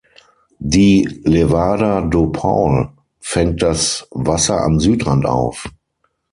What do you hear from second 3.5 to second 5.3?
das Wasser am Südrand